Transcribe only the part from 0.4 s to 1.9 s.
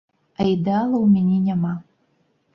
ідэала ў мяне няма.